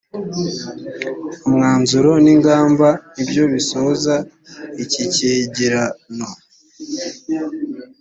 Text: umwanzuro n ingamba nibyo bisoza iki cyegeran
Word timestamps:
umwanzuro 1.47 2.11
n 2.25 2.27
ingamba 2.35 2.87
nibyo 3.15 3.43
bisoza 3.53 4.15
iki 4.83 5.03
cyegeran 5.13 5.95